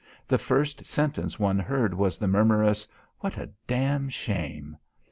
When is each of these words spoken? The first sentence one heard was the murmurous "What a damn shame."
The 0.27 0.39
first 0.39 0.83
sentence 0.83 1.37
one 1.37 1.59
heard 1.59 1.93
was 1.93 2.17
the 2.17 2.27
murmurous 2.27 2.87
"What 3.19 3.37
a 3.37 3.51
damn 3.67 4.09
shame." 4.09 4.77